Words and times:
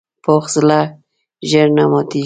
پوخ 0.23 0.43
زړه 0.55 0.79
ژر 1.49 1.67
نه 1.77 1.83
ماتیږي 1.91 2.19